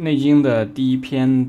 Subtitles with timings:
[0.02, 1.28] 《内经》的第一篇《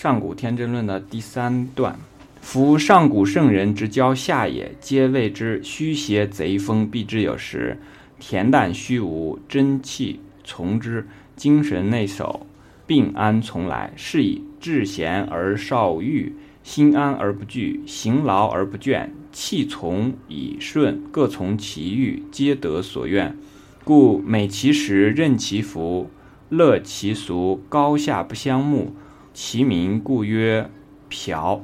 [0.00, 1.98] 上古天真论》的第三段：
[2.40, 7.74] 夫上古圣人之交下也，皆谓之虚邪贼风，避之有时；
[8.20, 12.46] 恬淡虚无，真气从之，精神内守，
[12.86, 13.92] 病安从来。
[13.96, 16.32] 是以志闲而少欲，
[16.62, 23.36] 心安而不惧，行劳而不倦，气从以顺，各从其欲，皆得所愿。
[23.82, 26.08] 故美其食，任其服。
[26.50, 28.94] 乐其俗，高下不相慕，
[29.32, 30.68] 其名故曰
[31.08, 31.62] 嫖。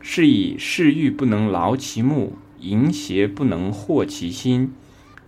[0.00, 4.72] 是以嗜欲不能劳其目，淫邪不能惑其心。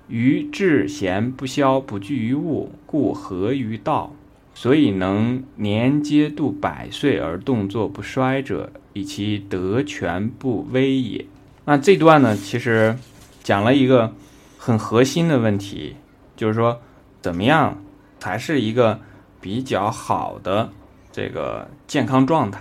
[0.08, 4.14] 于志闲不消，不惧于物，故合于道。
[4.54, 11.24] 所以能年皆度百岁而动作不衰者，以其德全不危也。
[11.64, 12.96] 那这段呢，其实
[13.42, 14.14] 讲了一个
[14.56, 15.96] 很核心的问题，
[16.36, 16.80] 就是说
[17.20, 17.82] 怎么样。
[18.18, 18.98] 才是一个
[19.40, 20.70] 比较好的
[21.12, 22.60] 这个健康状态。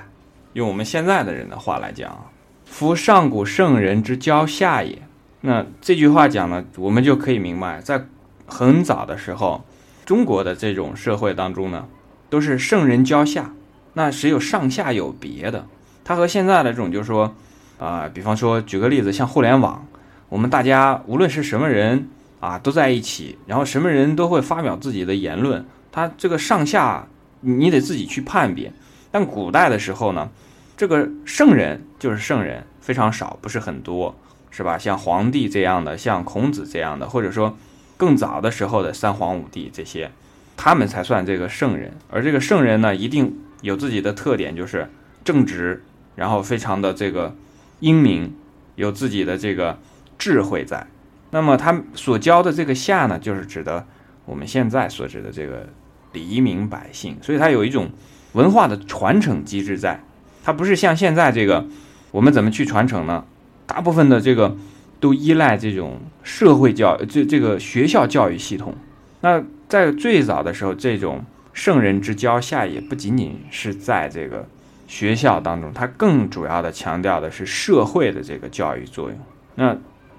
[0.54, 2.26] 用我们现在的人的话来讲
[2.66, 5.02] ，“夫上古圣人之交下也。”
[5.42, 8.06] 那这句话讲呢，我们就可以明白，在
[8.46, 9.64] 很早的时候，
[10.06, 11.88] 中国的这种社会当中呢，
[12.30, 13.54] 都是圣人交下，
[13.94, 15.68] 那只有上下有别的。
[16.04, 17.36] 它和现在的这种，就是说，
[17.78, 19.86] 啊，比方说举个例子，像互联网，
[20.30, 22.10] 我们大家无论是什么人。
[22.40, 27.08] 啊，都在一起，然后什么人都会发表自己的言论，他这个上下
[27.42, 28.72] 你得自己去判别。
[29.10, 30.30] 但古代的时候呢，
[30.76, 34.16] 这个圣人就是圣人，非常少，不是很多，
[34.52, 34.78] 是吧？
[34.78, 37.58] 像皇帝这样的，像孔子这样的，或者说
[37.96, 40.12] 更早的时候的三皇五帝这些，
[40.56, 41.94] 他们才算这个圣人。
[42.10, 44.88] 而这个圣人呢，一定有自己的特点，就是
[45.24, 45.84] 正直，
[46.16, 47.36] 然后非常的这个
[47.80, 48.36] 英明，
[48.76, 49.80] 有自己的这个
[50.20, 50.86] 智慧在。
[51.32, 53.86] 那么他所教的这个下呢，就是指的
[54.26, 55.68] 我们现在所指的这个
[56.14, 57.90] 黎民百姓，所以它有一种
[58.34, 60.02] 文化的传承机制在，
[60.44, 61.66] 它不是像现在这个
[62.12, 63.26] 我们怎么去传承呢？
[63.66, 64.56] 大部分的这个
[65.00, 68.74] 都依赖这种社会教这这个学校教育系统。
[69.22, 74.48] 那在最早的时候，这种圣人之教下也不仅仅是在这个
[74.88, 79.20] 学校当中，它更主要的强调的是社会的这个教育作用。
[79.56, 79.76] 那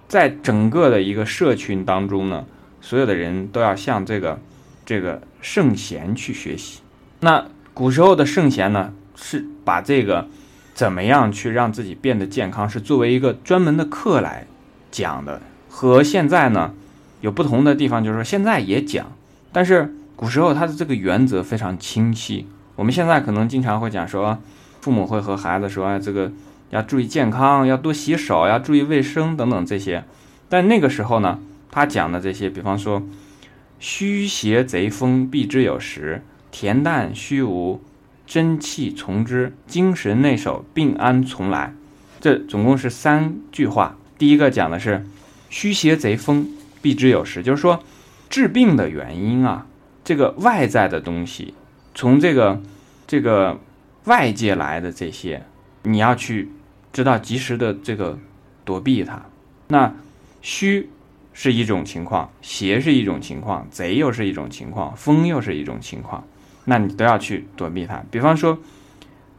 [0.09, 2.47] 在整个的一个社群当中呢，
[2.81, 4.41] 所有的人都要向这个
[4.87, 6.81] 这个圣贤去学习。
[7.21, 10.27] 那古时候的圣贤呢，是把这个
[10.73, 14.47] 怎么样去让自己变得健康，是作为一个专门的课来
[14.91, 15.43] 讲的。
[15.69, 16.73] 和现在呢
[17.21, 19.13] 有不同的地方，就是说现在也讲，
[19.53, 22.47] 但是古时候它的这个原则非常清晰。
[22.77, 24.39] 我们现在可能经常会讲说，
[24.81, 26.33] 父母会和孩子说，哎，这个。
[26.71, 30.05] 要注意健康，要多洗手，要注意卫生等等这些。
[30.51, 31.41] 但那个时候呢，
[31.71, 33.03] 他讲的这些，比方说
[33.81, 36.21] “虚邪贼风，避之有时；
[36.53, 37.83] 恬淡虚无，
[38.27, 41.75] 真气从之；精神内守，病安从来。”
[42.21, 43.97] 这总共是三句话。
[44.19, 45.07] 第一个讲的是
[45.49, 46.49] “虚邪贼风，
[46.83, 47.83] 避之有时”，就是说
[48.29, 49.67] 治病的原因啊，
[50.05, 51.55] 这个外在的东西，
[51.95, 52.61] 从这个
[53.07, 53.59] 这个
[54.05, 55.45] 外界来的这些，
[55.85, 56.51] 你要去。
[56.93, 58.19] 知道及时的这个
[58.65, 59.23] 躲避它，
[59.69, 59.95] 那
[60.41, 60.89] 虚
[61.33, 66.25] 是一种情况，邪是一种情况，贼又是一种情况，风又是一种情况，
[66.65, 68.03] 那你都要去躲避它。
[68.11, 68.59] 比方说，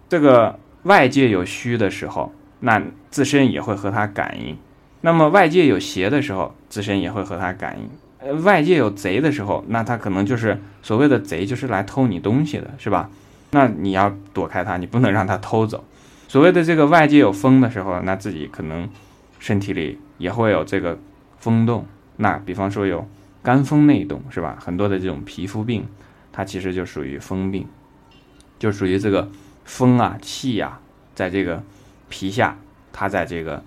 [0.08, 4.56] 这个外界有虚的时候，那自身也会和它感应；
[5.02, 7.90] 那么外界有邪的时候，自身也会和它感应。
[8.20, 13.10] 呃，外界有贼的时候，那他可能就是所谓的贼，就是来偷你东西的，是吧？
[13.52, 15.84] 那你要躲开他，你不能让他偷走。
[16.30, 18.88] 所谓的这个外界有风的时候，那自己可能
[19.40, 21.00] 身体里也会有这个
[21.40, 21.88] 风动。
[22.18, 23.10] 那比方说有
[23.42, 24.56] 肝风内动，是吧？
[24.62, 25.88] 很多的这种皮肤病，
[26.32, 27.66] 它其实就属于风病，
[28.60, 29.32] 就属于这个
[29.66, 30.80] 风啊气呀，
[31.16, 31.64] 在这个
[32.10, 32.60] 皮下，
[32.94, 33.64] 它在这个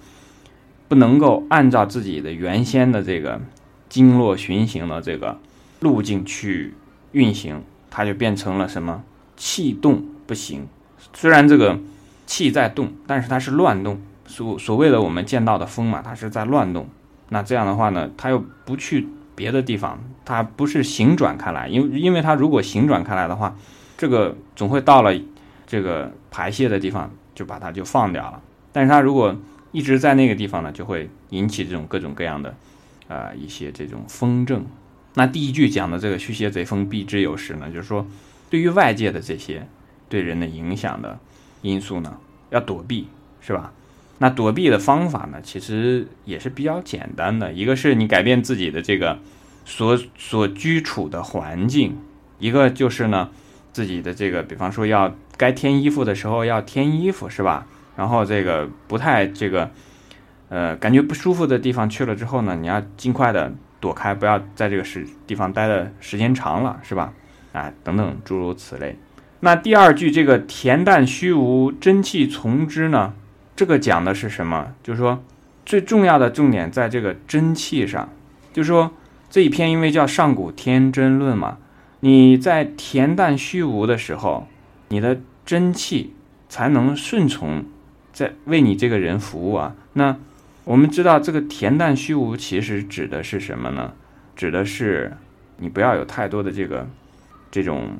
[0.87, 3.41] 不能够按照自己的原先的这个
[3.89, 5.41] 经络循行的这个
[5.81, 6.75] 路径去
[7.11, 9.03] 运行，它就变成了什么
[9.37, 10.69] 气动不行。
[11.13, 11.81] 虽然这个。
[12.33, 16.89] 气在动，但是它是乱动，所所谓的我们见到的风嘛，它是在乱动。
[17.29, 23.55] 那这样的话呢，它又不去别的地方，它不是行转开来，因因为它如果行转开来的话，
[23.99, 25.13] 这个总会到了
[25.67, 28.41] 这个排泄的地方，就把它就放掉了。
[28.73, 29.37] 但是它如果
[29.73, 32.55] 一直在那个地方呢，就会引起这种各种各样的
[33.09, 34.65] 呃一些这种风症。
[35.17, 38.07] 那第一句讲的这个虚邪贼风避之有时呢，就是说
[38.49, 39.69] 对于外界的这些
[40.09, 41.19] 对人的影响的。
[41.63, 42.19] 因素呢，
[42.51, 43.09] 要躲避，
[43.41, 43.73] 是吧？
[44.19, 47.53] 那躲避的方法呢，其实也是比较简单的。
[47.53, 49.19] 一个是你改变自己的这个
[49.65, 51.99] 所所居处的环境，
[52.39, 53.31] 一个就是呢，
[53.73, 57.67] 自己的这个，比方说要该添衣服的时候要添衣服，是吧？
[57.97, 59.71] 然后这个不太这个，
[60.51, 67.13] 呃，感觉不舒服的地方去了之后呢，你要尽快的躲开，不要在这个时地方待的时间长了，是吧？
[67.53, 68.97] 啊，等等诸如此类。
[69.45, 73.13] 那第二句这个恬淡虚无，真气从之呢？
[73.57, 74.73] 这个讲的是什么？
[74.85, 75.21] 就是说
[75.67, 78.09] 最重要的重点在这个真气上，
[78.53, 78.93] 就是说
[79.29, 81.59] 这一篇因为叫上古天真论嘛。
[81.99, 84.47] 你在恬淡虚无的时候，
[84.91, 86.15] 你的真气
[86.49, 87.65] 才能顺从，
[88.13, 89.75] 在为你这个人服务啊。
[89.95, 90.17] 那
[90.63, 93.93] 我们知道，这个恬淡虚无其实指的是什么呢？
[94.37, 95.17] 指的是
[95.57, 96.89] 你不要有太多的这个
[97.51, 97.91] 这种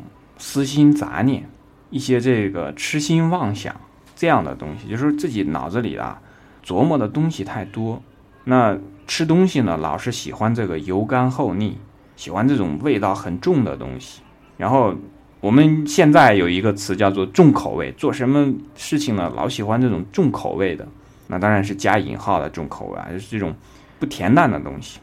[0.45, 1.49] 私心杂念，
[1.91, 3.81] 一些这个痴心妄想
[4.17, 6.21] 这样的东西，就是自己脑子里啊
[6.67, 8.03] 琢磨的东西太多。
[8.43, 11.79] 那吃东西呢，老是喜欢这个油干厚腻。
[12.17, 14.21] 喜欢这种味道很重的东西，
[14.57, 14.95] 然后
[15.41, 19.33] 我们现在有一个词叫做重口味，做什么事情呢？
[19.35, 20.87] 老喜欢这种重口味的，
[21.29, 23.55] 那当然是加引号的重口味啊，就是这种
[23.99, 25.01] 不恬淡的东西。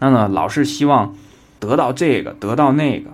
[0.00, 1.14] 那呢，老是希望
[1.60, 3.10] 得到这个，得到那个，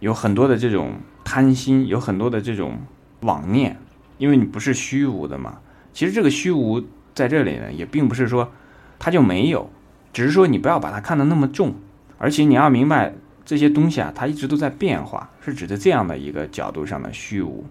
[0.00, 0.94] 有很多的这种
[1.24, 2.78] 贪心，有很多的这种
[3.20, 3.78] 妄念，
[4.18, 5.58] 因为你不是虚无的嘛。
[5.92, 6.82] 其实这个虚无
[7.14, 8.50] 在这里呢，也并不是说
[8.98, 9.70] 它就没有，
[10.12, 11.74] 只是说你不要把它看得那么重。
[12.18, 13.14] 而且你要明白
[13.46, 17.64] 这些东西啊，它一直都在变化，是指的这样的一个角度上的虚无。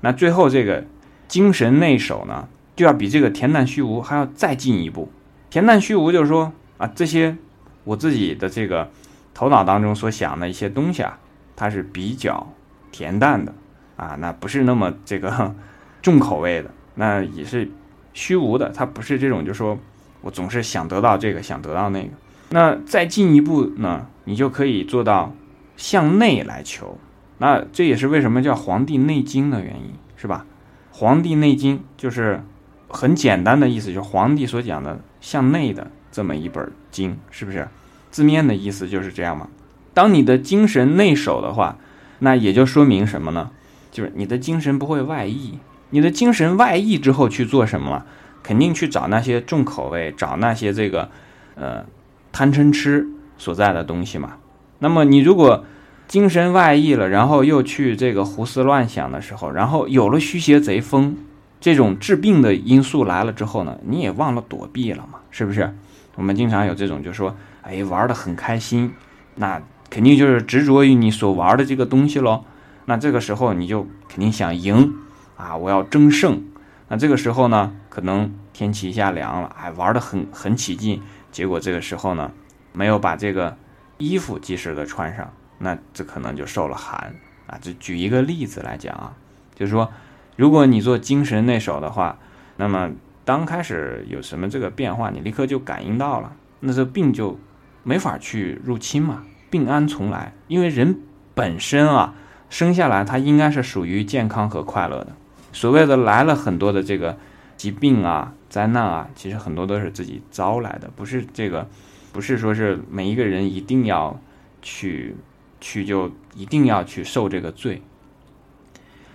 [0.00, 0.84] 那最后这个
[1.26, 5.10] 精神内守呢，就要比这个恬淡虚无还要再进一步。
[5.50, 7.36] 恬淡虚无就是说啊，这些
[7.84, 8.90] 我自己的这个
[9.34, 11.18] 头脑当中所想的一些东西啊，
[11.56, 12.46] 它是比较
[12.92, 13.52] 恬淡的
[13.96, 15.54] 啊，那不是那么这个
[16.02, 17.68] 重口味的，那也是
[18.12, 19.76] 虚无的，它不是这种，就说
[20.20, 22.10] 我总是想得到这个，想得到那个。
[22.50, 25.34] 那再进一步呢，你就可以做到
[25.76, 26.98] 向内来求。
[27.38, 30.46] 那这也是为什么叫《黄帝内经》的原因，是吧？
[30.96, 32.42] 《黄帝内经》就是
[32.88, 37.68] 很简单的意思，就是皇帝所讲的向内的这么一本经，是不是？
[38.10, 39.48] 字面的意思就是这样嘛。
[39.96, 41.78] 当你的精神内守的话，
[42.18, 43.48] 那也就说明什么呢？
[43.90, 45.58] 就是你的精神不会外溢。
[45.88, 48.04] 你的精神外溢之后去做什么了？
[48.42, 51.08] 肯定去找那些重口味，找那些这个，
[51.54, 51.86] 呃。
[52.32, 53.06] 贪嗔痴
[53.38, 54.36] 所在的东西嘛，
[54.80, 55.64] 那么你如果
[56.06, 61.16] 精神外溢了，然后又去这个胡思乱想的时候，然后有了虚邪贼风
[61.58, 65.74] 这种治病的因素来了之后呢，你也忘了躲避了嘛，是不是？
[66.16, 68.92] 我们经常有这种，就说，哎，玩的很开心，
[69.36, 69.58] 那
[69.90, 72.44] 肯定就是执着于你所玩的这个东西喽。
[72.86, 74.94] 那这个时候你就肯定想赢
[75.36, 76.44] 啊，我要争胜。
[76.88, 81.02] 那这个时候呢，可能天气一下凉了，哎，玩的很很起劲。
[81.32, 82.30] 结果这个时候呢，
[82.72, 83.56] 没有把这个
[83.98, 87.16] 衣服及时的穿上，那这可能就受了寒
[87.46, 87.58] 啊。
[87.60, 89.14] 就举一个例子来讲啊，
[89.54, 89.90] 就是说，
[90.36, 92.18] 如果你做精神内守的话，
[92.56, 92.92] 那么
[93.24, 97.38] 刚开始有什么这个变化，你立刻就感应到了，那这病就
[97.82, 100.32] 没法去入侵嘛，病安从来。
[100.48, 101.00] 因为人
[101.34, 102.14] 本身啊，
[102.50, 105.08] 生下来他应该是属于健康和快乐的，
[105.52, 107.16] 所谓的来了很多的这个
[107.56, 108.32] 疾病啊。
[108.48, 111.68] 灾难啊，其实很多都是自己招来的，不是这个，
[112.12, 114.18] 不是说是每一个人一定要
[114.62, 115.16] 去
[115.60, 117.82] 去就一定要去受这个罪。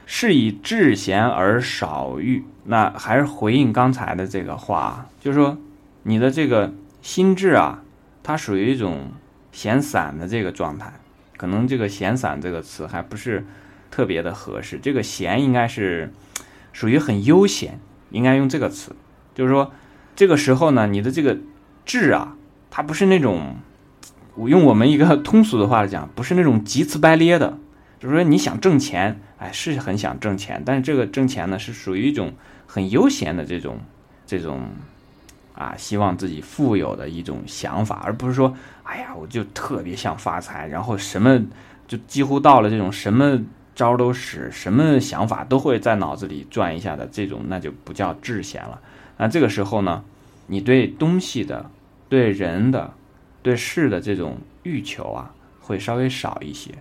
[0.05, 5.57] 是以智闲而少欲，那还是回应刚才的这个话，就是说
[6.03, 7.81] 你的这个心智啊，
[8.21, 9.11] 它属于一种
[9.51, 10.93] 闲散的这个状态，
[11.37, 13.45] 可能这个闲散这个词还不是
[13.89, 16.11] 特别的合适，这个闲应该是
[16.73, 17.79] 属于很悠闲，
[18.09, 18.95] 应该用这个词。
[19.33, 19.71] 就是说，
[20.15, 21.37] 这个时候呢，你的这个
[21.85, 22.35] 志啊，
[22.69, 23.55] 它不是那种，
[24.35, 27.57] 我用我们一个通俗的话来讲，不是那种急呲白咧的。
[27.99, 32.33] 就是说，你想挣钱，哎，是很想挣钱，但是这个挣钱呢，是属于一种
[32.65, 33.79] 很悠闲的这种
[34.25, 34.71] 这种
[35.53, 41.41] 啊，希望自己富有的一种想法，而不是说，哎呀，我就特别想发财，然后什么
[41.87, 43.39] 就几乎到了这种什么。
[43.73, 48.79] 招都使，什么想法都会在脑子里转一下的这种，那就不叫智贤了。
[49.17, 50.03] 那这个时候呢，
[50.47, 51.71] 你对东西的、
[52.09, 52.93] 对人的、
[53.41, 56.71] 对事的这种欲求啊，会稍微少一些。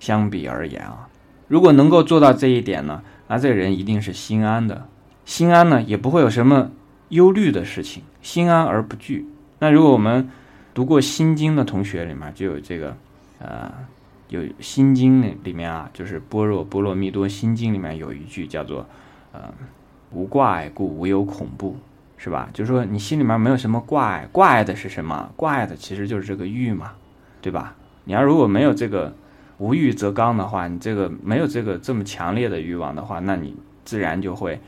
[0.00, 1.08] 相比而言啊，
[1.46, 4.86] 如果能够做到这一点呢，那这个人一定是心安的。
[5.24, 6.72] 心安呢，也不会有什么
[7.10, 9.24] 忧虑的事情，心安而不惧。
[9.60, 10.28] 那如果我们
[10.74, 12.96] 读过《心经》的同学里面就有这个，
[13.38, 13.72] 呃。
[14.30, 18.86] 有《心经》里面啊，就是《般若波罗蜜多心经》里面有一句叫做
[19.34, 19.52] “呃，
[20.12, 21.76] 无挂碍故，无有恐怖”，
[22.16, 22.48] 是吧？
[22.54, 25.28] 就是说你心里面没有什么挂碍，挂碍的是什么？
[25.34, 26.92] 挂碍的其实就是这个欲嘛，
[27.42, 27.74] 对吧？
[28.04, 29.12] 你要如果没有这个
[29.58, 34.60] 无欲则刚的话，你这个没有这个这么强烈的欲望的话，那你自然就会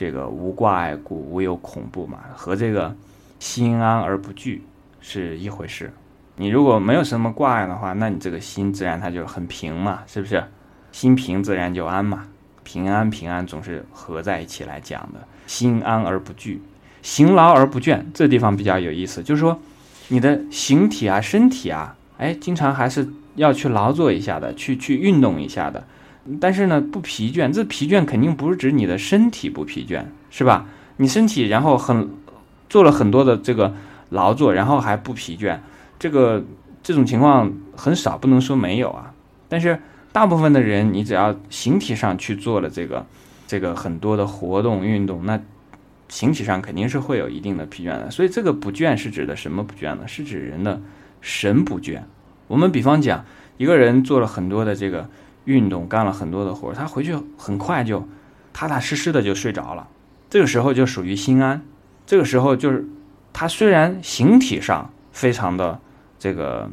[0.00, 2.96] 这个无挂碍故，无有恐怖嘛，和这个
[3.38, 4.64] 心安而不惧
[4.98, 5.92] 是一回事。
[6.36, 10.42] 你如果没有什么挂碍的话，那你这个心自然它就很平嘛，是不是？
[10.90, 12.24] 心平自然就安嘛，
[12.64, 15.20] 平安平安总是合在一起来讲的。
[15.46, 16.62] 心安而不惧，
[17.02, 19.60] 行劳而不倦，这地方比较有意思，就是说
[20.08, 25.84] 你的形体啊、身体啊，哎，经常还是要去劳作一下的，去去运动一下的。
[26.40, 30.66] 但是呢，不疲倦，这疲倦肯定不是指你的身体不疲倦，是吧？
[30.98, 32.10] 你身体然后很
[32.68, 33.74] 做了很多的这个
[34.10, 35.58] 劳作，然后还不疲倦。
[35.98, 36.44] 这个
[36.82, 39.12] 这种情况很少，不能说没有啊。
[39.48, 39.80] 但是
[40.12, 43.06] 大部分的人，你只要形体上去做了这个
[43.46, 45.40] 这个很多的活动运动，那
[46.08, 48.10] 形体上肯定是会有一定的疲倦的。
[48.10, 50.06] 所以这个不倦是指的什么不倦呢？
[50.06, 50.80] 是指人的
[51.20, 52.00] 神不倦。
[52.46, 53.24] 我们比方讲，
[53.56, 55.08] 一个人做了很多的这个
[55.50, 58.06] 运动，干了很多的活，他回去很快就
[58.52, 59.86] 踏踏实实的就睡着了。
[60.30, 61.60] 这个时候就属于心安。
[62.06, 62.86] 这个时候就是
[63.32, 65.78] 他虽然形体上非常的。
[66.22, 66.68] 这个，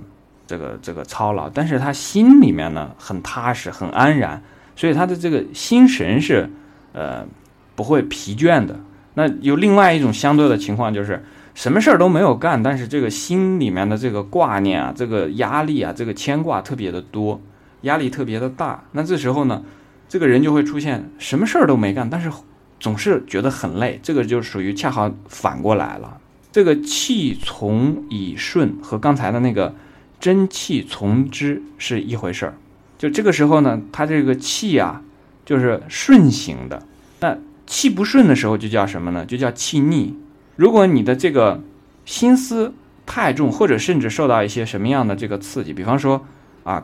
[0.45, 4.43] 这个，这个操劳，但是他心里面呢很踏实，很安然，
[4.75, 6.49] 所以他的这个心神是，
[6.91, 7.25] 呃，
[7.73, 8.77] 不会疲倦的。
[9.13, 11.23] 那有另外一种相对的情况，就是
[11.55, 17.39] 什么事儿都没有干，但是这个心里面的这个挂念啊，这个压力啊，这个牵挂特别的多，
[17.81, 18.83] 压力特别的大。
[18.91, 19.63] 那这时候呢，
[20.09, 22.31] 这个人就会出现什么事儿都没干，但是
[22.79, 23.99] 总是觉得很累。
[24.01, 26.17] 这个就属于恰好反过来了。
[26.51, 29.75] 这个气从以顺和刚才的那个
[30.19, 32.55] 真气从之是一回事儿，
[32.97, 35.03] 就这个时候呢，他这个气啊，
[35.45, 36.81] 就是顺行的。
[37.19, 39.25] 那气不顺的时候就叫什么呢？
[39.25, 40.17] 就叫气逆。
[40.55, 41.61] 如果你的这个
[42.05, 42.73] 心思
[43.05, 46.25] 太重，或者甚至受到一些什么样的这个刺激，比方说
[46.63, 46.83] 啊，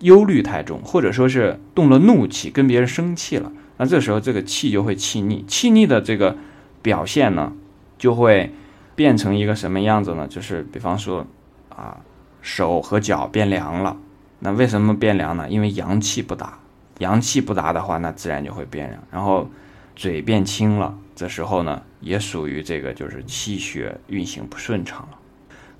[0.00, 5.44] 忧虑太重，或者说是动了怒气，跟别人生气了，那这时候这个气就会气逆。
[5.46, 6.36] 气逆的这个
[6.82, 7.52] 表现呢？
[7.98, 8.52] 就会
[8.94, 10.28] 变成一个什么样子呢？
[10.28, 11.26] 就是比方说，
[11.68, 11.98] 啊，
[12.40, 13.96] 手和脚变凉了。
[14.38, 15.48] 那为什么变凉呢？
[15.50, 16.60] 因为阳气不达，
[16.98, 19.02] 阳气不达的话，那自然就会变凉。
[19.10, 19.50] 然后
[19.96, 25.18] 嘴变轻了，这时候呢，也属于这个就是气血运行不顺畅了。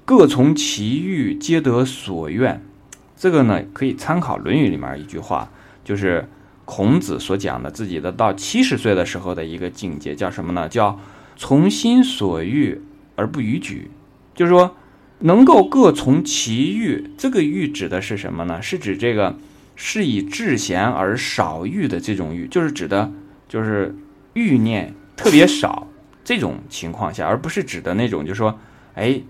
[0.05, 2.61] 各从其欲，皆得所愿。
[3.19, 5.51] 这个呢，可以参考《论语》里面一句话，
[5.85, 6.27] 就是
[6.65, 10.69] 孔子所讲的自己的到七十岁的时候的一个境界，叫什么呢？
[10.69, 10.99] 叫。
[11.41, 12.83] 从心所欲
[13.15, 13.93] 而不逾矩，
[14.35, 14.75] 就是说，
[15.21, 17.13] 能够各从其欲。
[17.17, 18.61] 这个欲指的是什么呢？
[18.61, 19.37] 是指这个
[19.77, 23.13] 是以至闲而少欲的这种欲，就是指的，
[23.49, 23.95] 就是
[24.33, 25.87] 欲念特别少
[26.25, 28.59] 这种情况下，而不是指的那种，就是说，
[28.97, 29.21] 哎，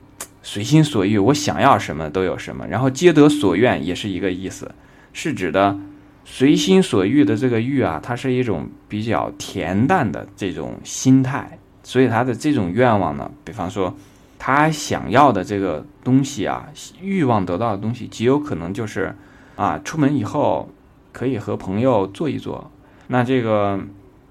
[0.43, 4.71] 随心所欲，我想要什么都有什么，然后皆得所愿，也是一个意思，
[5.13, 5.79] 是指的
[6.25, 11.59] 随心所欲的这个欲啊，它是一种比较恬淡的这种心态。
[11.85, 13.95] 所以他的这种愿望呢，比方说，
[14.39, 16.69] 他想要的这个东西啊，
[17.01, 19.17] 欲望得到的东西，极有可能就是，
[19.57, 20.69] 啊，出门以后
[21.13, 22.71] 可以和朋友坐一坐。
[23.07, 23.81] 那这个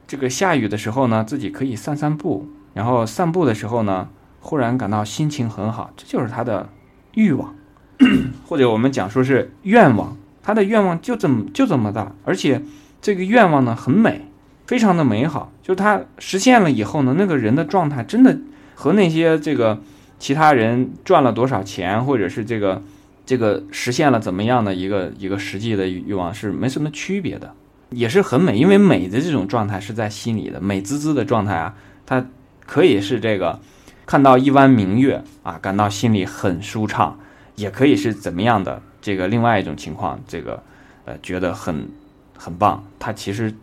[0.06, 2.48] 这个下雨的时候呢，自己可以散散步。
[2.76, 4.08] 然后散步的时候呢，
[4.48, 6.70] 忽然感到心情很好，这就是他的
[7.16, 7.54] 欲望，
[8.48, 10.16] 或者我们讲说是愿望。
[10.42, 12.62] 他的愿望就这么就这么大，而且
[13.02, 14.22] 这个愿望呢很美。
[14.66, 18.38] 非常的美好，就他实现了以后呢，那个人的状态真的
[18.74, 19.82] 和那些这个
[20.18, 22.82] 其他人赚了多少钱，或者是这个
[23.26, 27.54] 这个实现了怎么样的一个一个实际的欲望是没什么区别的，
[27.90, 31.76] 也是很美，因为美的这种状态是在心里的，美滋滋的状态啊，
[32.06, 32.26] 它
[32.66, 33.60] 可以是这个
[34.08, 37.20] 看到一弯明月啊，感到心里很舒畅，
[37.56, 40.64] 也可以是怎么样的这个另外一种情况，这个
[41.06, 41.88] 呃觉得很
[42.36, 43.54] 很棒，它其实。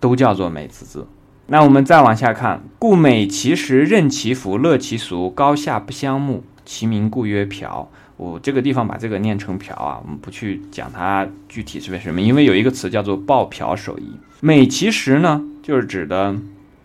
[0.00, 1.06] 都叫做美滋滋。
[1.46, 7.88] 那我们再往下看，故美其实，任其服，乐其俗，高下不相慕，其名故曰嫖。
[8.18, 14.12] 我这个地方把这个念成嫖啊，我们不去讲它具体是为什么，因为有一个词叫做抱嫖手艺。
[14.40, 16.36] 美其实呢，就是指的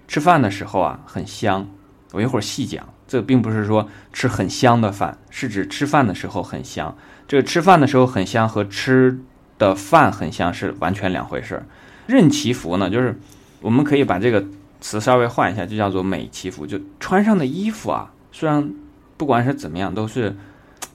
[0.08, 1.68] 吃饭的时候啊很香。
[2.14, 6.96] 我一会儿细讲，这并不是说吃很香的饭，是指吃饭的时候很香。
[7.28, 9.20] 这个吃饭的时候很香和吃
[9.58, 11.66] 的饭很香是完全两回事儿。
[12.06, 13.20] 任其服呢，就是
[13.62, 14.46] 我们可以把这个
[14.80, 16.68] 词稍微换一下，就叫做美其服。
[16.68, 18.72] 就穿上的衣服啊，虽然
[19.18, 20.38] 不管是怎么样，都是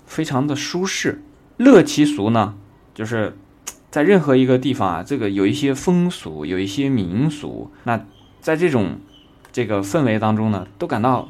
[0.07, 1.21] 非常的舒适。
[1.57, 2.55] 乐其俗呢，
[2.95, 3.37] 就是
[3.91, 8.01] 在任何一个地方啊，这个有一些风俗，有一些民俗，那
[8.41, 9.01] 在这种
[9.53, 11.29] 这个氛围当中呢，都感到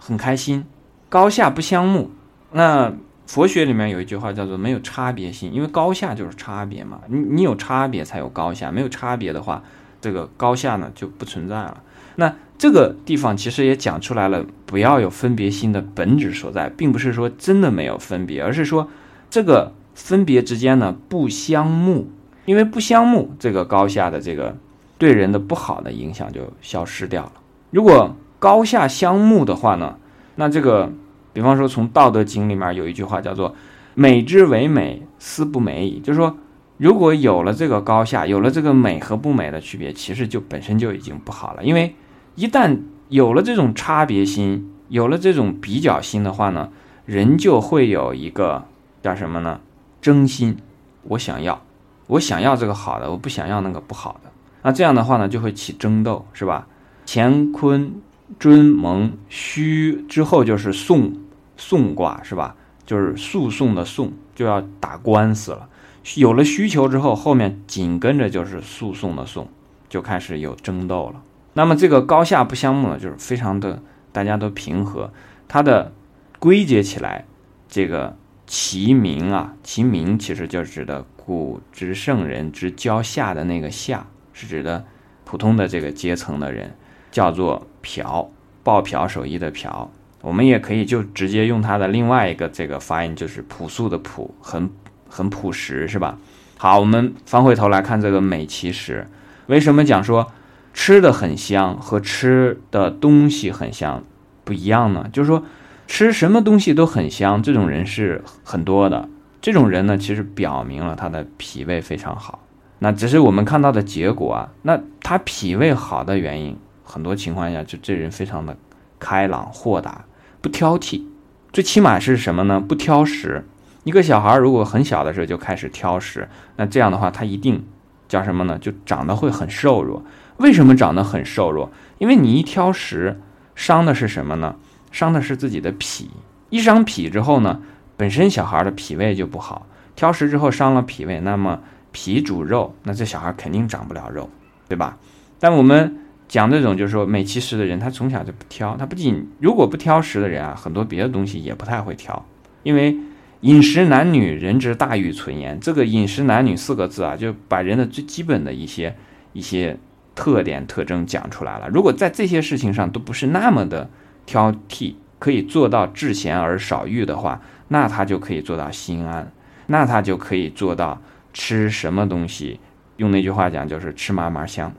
[0.00, 0.64] 很开心。
[1.08, 2.10] 高下不相慕，
[2.52, 2.92] 那
[3.26, 7.00] 佛学里面有一句话叫做“没有差别心”，因为高下就是差别嘛。
[7.06, 9.62] 你你有差别才有高下，没有差别的话，
[10.00, 11.82] 这个高下呢就不存在了。
[12.16, 18.88] 那这个地方其实也讲出来了，不要有分别心的本质所在，并不是说真的没有分别，而是说
[19.30, 22.10] 这个分别之间呢不相慕，
[22.44, 24.56] 因为不相慕，这个高下的这个
[24.98, 27.32] 对人的不好的影响就消失掉了。
[27.70, 29.94] 如果高下相慕的话呢，
[30.34, 30.92] 那这个。
[31.32, 33.54] 比方说，从《道德经》里面有一句话叫做
[33.94, 36.36] “美之为美，斯不美矣”，就是说，
[36.76, 41.62] 如果有了这个高下，有了这个美和不美的区别，其实就本身就已经不好了。
[41.62, 41.94] 因为
[42.34, 42.80] 一旦
[43.10, 46.70] 有了这种差别心，有了这种比较心的话呢，
[47.06, 48.64] 人就会有一个
[49.00, 49.60] 叫什么呢？
[50.02, 50.56] 争心。
[51.04, 51.62] 我想要，
[52.08, 54.32] 我想要这个好的，我不想要那个不好的。
[54.62, 56.66] 那这样的话呢，就会起争斗，是吧？
[57.06, 57.92] 乾坤。
[58.38, 61.12] 尊蒙虚之后就是讼，
[61.56, 62.54] 讼卦是吧？
[62.86, 65.68] 就是诉讼的讼，就要打官司了。
[66.16, 69.48] 有了需求之后，后面紧跟着就是诉讼的讼，
[69.88, 71.22] 就开始有争斗了。
[71.54, 73.82] 那么这个高下不相慕呢，就是非常的
[74.12, 75.12] 大家都平和。
[75.48, 75.92] 它的
[76.38, 77.26] 归结起来，
[77.68, 84.84] 这个其名啊，其名其实就指的古之圣人之交下的那个下，是指的
[85.24, 86.74] 普通的这个阶层的人。
[87.12, 88.32] 叫做朴，
[88.62, 89.90] 抱朴手艺的朴，
[90.22, 94.70] 我们也可以就直接用它的另外一个这个发音，就是朴素的朴，很
[95.08, 96.18] 很朴实，是吧？
[96.58, 99.08] 好，我们翻回头来看这个美其实，
[99.46, 100.30] 为什么讲说
[100.74, 104.04] 吃的很香和吃的东西很香
[104.44, 105.08] 不一样呢？
[105.12, 105.42] 就是说
[105.86, 109.08] 吃什么东西都很香，这种人是很多的。
[109.40, 112.40] 这种人呢，其实表明了他的脾胃非常好。
[112.78, 114.52] 那只是我们看到的结果啊。
[114.62, 116.56] 那他脾胃好的原因。
[116.90, 118.56] 很多情况下，就这人非常的
[118.98, 120.04] 开朗豁达，
[120.40, 121.04] 不挑剔，
[121.52, 122.58] 最起码是什么呢？
[122.58, 123.46] 不挑食。
[123.84, 127.64] 一个小孩如果很小的时候就开始挑食，那这样的话，他一定
[128.08, 128.58] 叫什么呢？
[128.58, 130.02] 就长得会很瘦弱。
[130.38, 131.70] 为什么长得很瘦弱？
[131.98, 133.20] 因为你一挑食，
[133.54, 134.56] 伤的是什么呢？
[134.90, 136.10] 伤的是自己的脾。
[136.50, 137.60] 一伤脾之后呢，
[137.96, 141.60] 本身小孩的脾胃就不好，挑食之后伤了脾胃，那么
[141.92, 144.28] 脾主肉，那这小孩肯定长不了肉，
[144.68, 144.98] 对吧？
[145.38, 145.96] 但我们。
[146.30, 148.76] 讲这种就是说美其食的人，他从小就不挑。
[148.76, 152.24] 他不仅如果不挑食的人啊，很多别的东西也不太会挑。
[152.62, 152.96] 因为
[153.40, 155.58] 饮食男女，人之大欲存焉。
[155.58, 158.94] 这个饮食男女四个字啊，就把人的最基本的一些
[159.32, 159.76] 一些
[160.14, 161.68] 特点特征讲出来了。
[161.68, 163.90] 如果在这些事情上都不是那么的
[164.24, 169.32] 挑剔，可以做到至贤而少欲的话，那他就可以做到心安。
[169.66, 172.60] 那他就可以做到吃什么东西，
[172.98, 174.72] 用那句话讲就是吃嘛嘛香。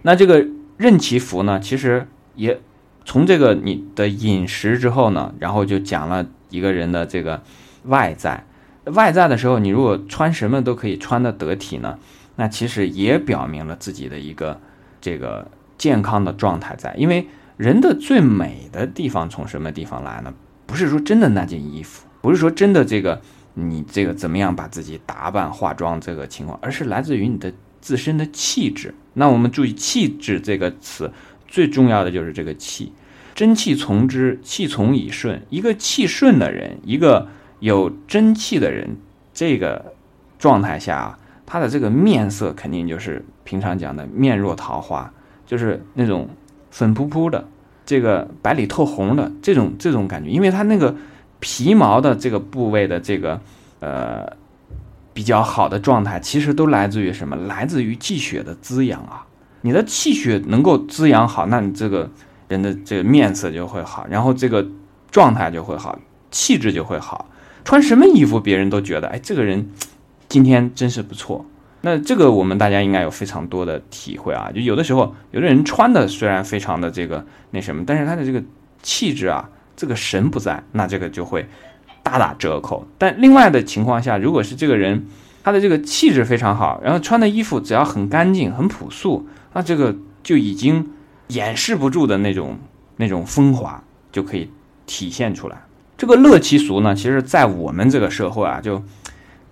[0.00, 0.46] 那这个。
[0.80, 2.58] 任其福呢，其实也
[3.04, 7.42] 从这个你的饮食之后呢，然后就讲了一个人的这个
[7.84, 8.46] 外在。
[8.86, 11.98] 外在的时候，你如果穿什么都可以穿得得体呢，
[12.36, 14.58] 那其实也表明了自己的一个
[15.02, 16.94] 这个健康的状态在。
[16.96, 20.32] 因为人的最美的地方从什么地方来呢？
[20.64, 23.20] 不是说真的那件衣服，不是说真的这个
[23.52, 27.52] 你这个怎么样把自己打扮化妆这个情况，而是来自于你的。
[27.82, 31.10] 自身的气质，那我们注意“气质”这个词，
[31.48, 32.92] 最重要的就是这个气，
[33.34, 35.42] 真气从之，气从以顺。
[35.50, 38.96] 一个气顺的人，一个有真气的人，
[39.34, 39.92] 这个
[40.38, 45.12] 状态下啊，他的这个面色肯定就是平常讲的面若桃花，
[45.46, 46.28] 就是那种
[46.70, 47.48] 粉扑扑的，
[47.84, 50.94] 这个白里透红的这种这种感觉，因为他那个
[51.40, 53.40] 皮毛的这个部位的这个
[53.80, 54.38] 呃。
[55.20, 57.36] 比较好的状态，其实都来自于什么？
[57.36, 59.26] 来自于气血的滋养啊！
[59.60, 62.10] 你的气血能够滋养好，那你这个
[62.48, 64.66] 人的这个面色就会好，然后这个
[65.10, 65.98] 状态就会好，
[66.30, 67.28] 气质就会好。
[67.66, 69.68] 穿什么衣服，别人都觉得，哎，这个人
[70.26, 71.44] 今天真是不错。
[71.82, 74.50] 那这个我们大家应该有非常多的体会啊！
[74.54, 78.42] 就有的时候，有的人穿的虽然非常的这个那什么，但是他的这个
[78.82, 81.46] 气质啊，这个神不在，那这个就会。
[82.02, 85.06] 大打折扣，但另外的情况下，如果是这个人，
[85.44, 90.92] 他的这个气质非常好，然后穿的衣服只要很干净、很朴素，那这个就已经
[91.28, 92.58] 掩饰不住的那种
[92.96, 94.50] 那种风华就可以
[94.86, 95.62] 体现出来。
[95.96, 98.82] 这个乐其俗呢，其实在我们这个社会啊，就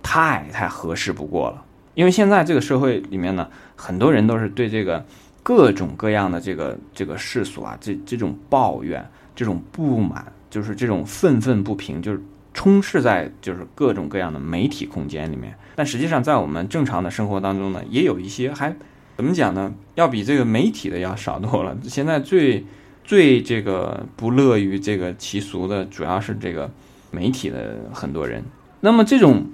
[0.01, 1.63] 太太合适不过了。
[1.93, 5.05] 因为现在这个社会里面呢，很多人都是对这个
[5.43, 12.21] 各种各样的这个这个世俗啊，这这种抱怨、这种不满，就是这种愤愤不平，就是。
[12.59, 18.75] 充斥在就是各种各样的媒体空间里面，但实际上在我们正常的生活当中呢，也有一些还
[19.15, 19.73] 怎么讲呢？
[19.95, 21.77] 要比这个媒体的要少多了。
[21.83, 22.65] 现在最
[23.05, 26.69] 最这个不乐于这个习俗的，主要是这个
[27.11, 28.43] 媒体的很多人。
[28.81, 29.45] 那么这种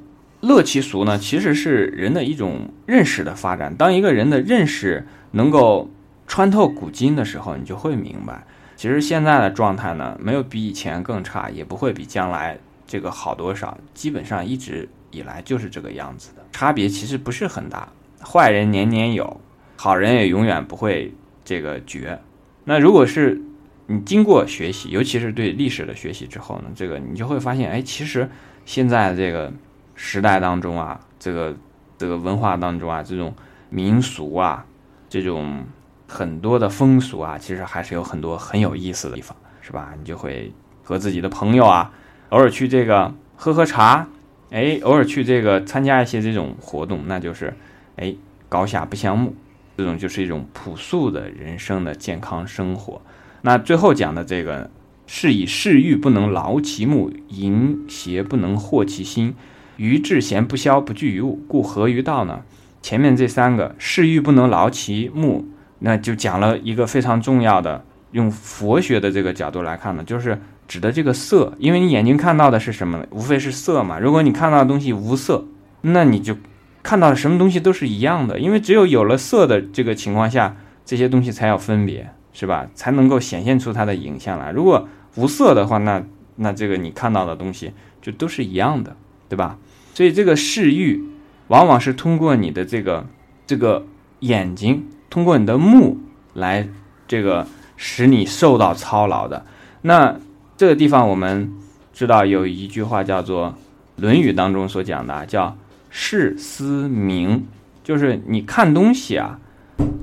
[0.41, 3.75] 乐其俗呢，其实是人的一种认识的发展。
[3.75, 5.91] 当一个人的认识能够
[6.25, 13.77] 穿透古今的时候，你就会明白，其实现在的状态呢，没有比以前更差，也不会比将来这个好多少。
[13.93, 17.87] 基本上一直以来就是这个样子的，差别其实不是很大。
[18.23, 19.39] 坏人年年有，
[19.77, 22.19] 好人也永远不会这个绝。
[22.63, 23.41] 那如果是
[23.87, 28.27] 你经过学习，尤其是对历史的学习之后呢，这个你就会发现，哎，其实
[28.65, 29.53] 现在这个
[29.93, 31.55] 时代当中啊，这个
[31.97, 33.31] 这个文化当中啊，这种
[33.69, 34.65] 民俗啊，
[35.07, 35.63] 这种
[36.07, 39.93] 很多的风俗啊，其实还是有很多很有意思的地方，是吧？
[39.95, 40.51] 你就会
[40.83, 41.91] 和自己的朋友啊，
[42.29, 44.07] 偶尔去这个喝喝茶，
[44.51, 47.53] 哎，偶尔去这个参加一些这种活动，那就是
[47.95, 48.15] 哎
[48.49, 49.35] 高下不相慕，
[49.77, 53.01] 这种就是一种朴素的人生的健康生活。
[53.41, 54.69] 那最后讲的这个，
[55.07, 59.35] 是以嗜欲不能劳其目，淫邪不能惑其心，
[59.77, 62.41] 愚智贤不消，不惧于物，故合于道呢？
[62.81, 65.45] 前面这三个，嗜欲不能劳其目，
[65.79, 73.07] 那就讲了一个非常重要的，用佛学的这个角度来看呢，就是指的这个色，因为你眼睛看到的是什么呢？
[73.11, 73.99] 无非是色嘛。
[73.99, 75.45] 如果你看到的东西无色，
[75.81, 76.35] 那你就
[76.81, 82.09] 看到的什么东西都是一样的，因为只有有了色的这个情况下，这些东西才有分别。
[82.37, 82.67] 是吧？
[82.75, 84.51] 才能够显现出它的影像来。
[84.51, 86.03] 如果无色的话，那
[86.35, 88.93] 那这个你看到的东西就都是一样的，
[89.29, 89.57] 对吧？
[89.93, 91.01] 所以这个视欲，
[91.47, 93.07] 往往是通过你的这个
[93.47, 93.85] 这个
[94.19, 95.97] 眼睛，通过你的目
[96.33, 96.67] 来
[97.07, 97.47] 这个
[97.77, 99.45] 使你受到操劳的。
[99.83, 100.19] 那
[100.57, 101.51] 这个地方我们
[101.93, 103.55] 知道有一句话叫做
[104.01, 105.57] 《论语》当中所讲的，叫
[105.89, 107.45] “视思明”，
[107.83, 109.39] 就是你看东西啊。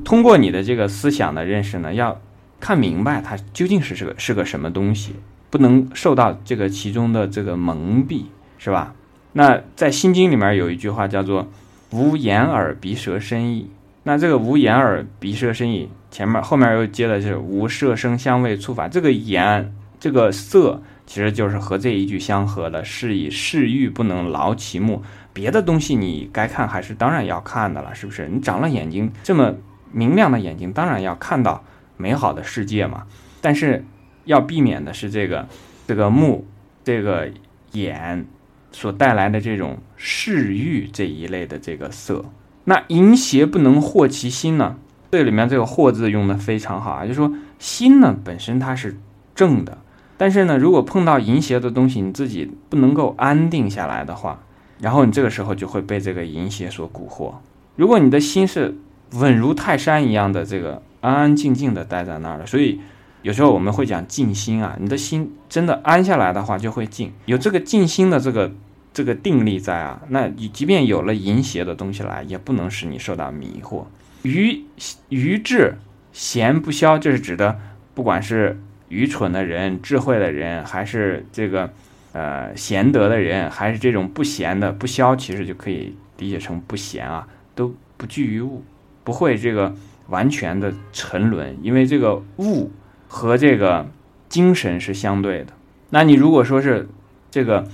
[0.04, 2.20] 通过你的这个思想的认识呢，要
[2.60, 5.14] 看明白它究竟是是个是个什么东西，
[5.48, 8.24] 不能受到这个其中的这个蒙蔽，
[8.58, 8.94] 是吧？
[9.32, 11.48] 那在《心经》里面有一句话叫做
[11.92, 13.70] “无眼耳鼻舌身意”，
[14.04, 25.00] 那这个“无眼耳鼻舌身意”前面后面又接的是“无色声香味触法”，这个眼这个色其实就是和这一句相合的，是以视欲不能劳其目。
[25.32, 28.28] 别的东西你该看还是当然要看的了，是不是？
[28.28, 29.54] 你长了眼睛这么
[29.92, 31.62] 明亮的眼睛，当然要看到
[31.96, 33.04] 美好的世界嘛。
[33.40, 33.84] 但是
[34.24, 35.46] 要避免的是这个
[35.86, 36.48] 这个目
[36.82, 37.30] 这个
[37.70, 38.26] 眼
[38.72, 42.24] 所带来的这种视欲这一类的这个色。
[42.64, 44.76] 那淫邪不能惑其心呢？
[45.12, 48.98] 这里面这个“惑”字用的非常好啊，就是说心呢本身它是
[49.34, 49.78] 正的，
[50.22, 54.38] 但是呢，如果碰到淫邪的东西，你自己不能够安定下来的话。
[54.78, 57.34] 然后你这个时候就会被这个淫邪所蛊惑。
[57.74, 58.72] 如果你的心是
[59.14, 62.78] 稳如泰山一样的这个安安静静的待在那儿了，所以
[63.22, 68.52] 有时候我们会讲静心啊，你的心真的安下来的话就会静，有这个静心的这个
[68.94, 73.86] 这个定力在啊，那你即便有了淫邪的东西来，也不能使你受到迷惑。
[74.22, 74.62] 愚
[75.08, 75.78] 愚智
[76.12, 77.58] 贤不消，这是指的
[77.92, 78.60] 不管是
[78.92, 81.68] 愚蠢的人、智慧的人，还是这个。
[82.14, 88.62] 呃，贤德的人还是这种不贤的不肖，其实就可以理解成不贤啊，都不惧于物，
[89.02, 89.74] 不会这个
[90.08, 92.70] 完全的沉沦，因为这个物
[93.08, 93.88] 和这个
[94.28, 95.54] 精神是相对的。
[95.88, 96.86] 那你如果说是
[97.30, 97.66] 这个，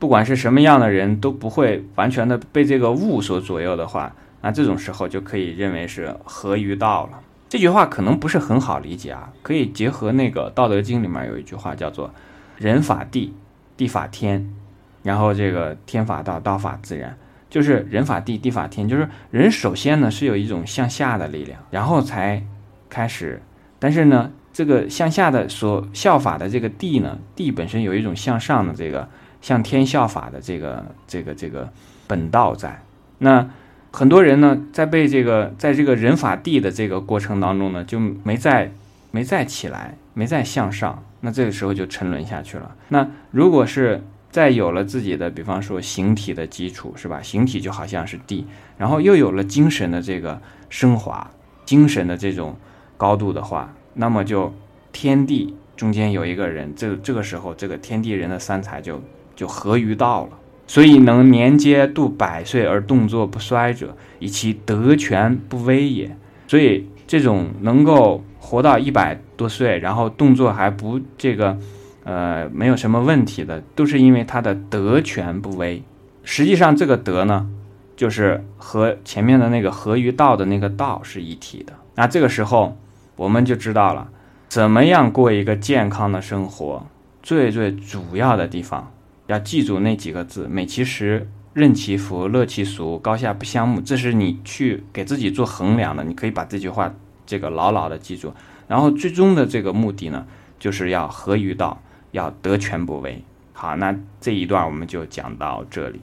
[0.00, 7.20] 不管是什么样的人都不会完全的被这个物所左右的话，那这种时候就可以认为是合于道了。
[7.52, 12.10] 这句话可能不是很好理解啊，可以结合那个《道德经》里面有一句话叫做
[12.56, 13.34] “人法地”。
[13.76, 14.54] 地法天，
[15.02, 17.14] 然后这个天法道，道法自然，
[17.50, 22.42] 就是人法地，地法天，就是人首先呢是有一种向下的力量，然后才
[22.88, 23.42] 开始，
[23.78, 29.06] 但是呢，这个向下的所效法的这个地呢，地本身有一种向上的这个
[29.42, 31.70] 向天效法的这个这个这个
[32.06, 32.82] 本道在。
[33.18, 33.46] 那
[33.92, 38.72] 很多人呢，在被这个在这个人法地的这个过程当中呢，就没再
[39.10, 41.02] 没再起来，没再向上。
[41.20, 42.74] 那这个时候就沉沦下去了。
[42.88, 47.20] 那如果是再有了自己的，比方说形体的基础，是吧？
[47.22, 48.46] 形体就好像是地，
[48.78, 51.30] 然后又有了精神的这个升华，
[51.66, 52.56] 精神的这种
[52.96, 54.52] 高度的话，那么就
[54.90, 59.00] 天地中间有一个人，这这个时候这个天地人的三才就
[59.36, 60.30] 就合于道了。
[60.72, 66.16] 所以能年皆度百岁而动作不衰者，以其德全不危也。
[66.48, 68.22] 所以这种能够。
[68.44, 71.56] 活到一百多岁，然后动作还不这个，
[72.04, 75.82] 呃，没有什么问题的，都是因为他的德全不危。
[76.24, 77.48] 实际上，这个德呢，
[77.96, 81.72] 就是和前面的那个合于道的那个道是一体的。
[81.94, 82.76] 那这个时候，
[83.16, 84.08] 我们就知道了，
[84.48, 86.84] 怎么样过一个健康的生活，
[87.22, 88.92] 最最主要的地方，
[89.26, 93.80] 要记住那几个字：美其实，任其福，乐其俗，高下不相慕。
[93.80, 98.32] 这是你去给自己做衡量的，你可以把这句话这个牢牢的记住。
[98.68, 100.26] 然后最终的这个目的呢，
[100.58, 103.22] 就是要合于道，要得全不为。
[103.52, 106.00] 好，那这一段我们就讲到这里。